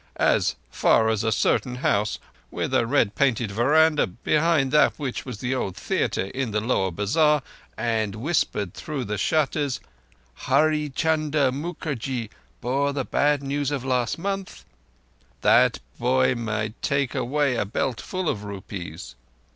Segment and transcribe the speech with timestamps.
[0.17, 2.17] —as far as a certain house
[2.49, 6.89] with a red painted veranda, behind that which was the old theatre in the Lower
[6.89, 7.43] Bazar,
[7.77, 9.79] and whispered through the shutters:
[10.47, 14.65] 'Hurree Chunder Mookerjee bore the bad news of last month',
[15.41, 19.13] that boy might take away a belt full of rupees."